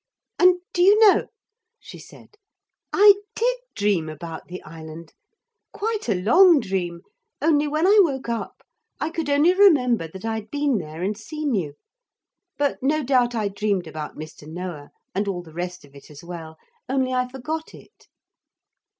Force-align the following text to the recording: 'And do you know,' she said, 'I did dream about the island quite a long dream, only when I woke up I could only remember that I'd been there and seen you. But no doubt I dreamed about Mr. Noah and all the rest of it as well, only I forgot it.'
'And 0.39 0.55
do 0.73 0.81
you 0.81 0.99
know,' 0.99 1.27
she 1.79 1.99
said, 1.99 2.33
'I 2.91 3.13
did 3.35 3.57
dream 3.75 4.09
about 4.09 4.47
the 4.47 4.59
island 4.63 5.13
quite 5.73 6.09
a 6.09 6.15
long 6.19 6.59
dream, 6.59 7.01
only 7.39 7.67
when 7.67 7.85
I 7.85 7.99
woke 8.01 8.27
up 8.27 8.63
I 8.99 9.11
could 9.11 9.29
only 9.29 9.53
remember 9.53 10.07
that 10.07 10.25
I'd 10.25 10.49
been 10.49 10.79
there 10.79 11.03
and 11.03 11.15
seen 11.15 11.53
you. 11.53 11.75
But 12.57 12.81
no 12.81 13.03
doubt 13.03 13.35
I 13.35 13.47
dreamed 13.47 13.85
about 13.85 14.15
Mr. 14.17 14.47
Noah 14.47 14.89
and 15.13 15.27
all 15.27 15.43
the 15.43 15.53
rest 15.53 15.85
of 15.85 15.93
it 15.93 16.09
as 16.09 16.23
well, 16.23 16.57
only 16.89 17.13
I 17.13 17.27
forgot 17.27 17.75
it.' 17.75 18.07